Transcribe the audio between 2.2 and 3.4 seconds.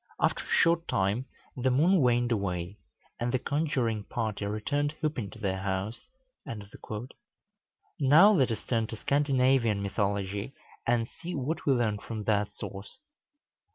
away, and the